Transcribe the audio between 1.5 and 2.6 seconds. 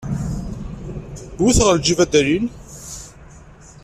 ɣar lǧib, ad d-alin.